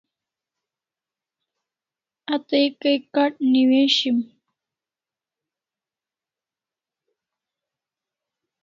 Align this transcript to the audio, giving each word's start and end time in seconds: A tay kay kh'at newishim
A 2.33 2.35
tay 2.49 2.67
kay 2.81 2.97
kh'at 3.13 3.33
newishim 3.51 4.17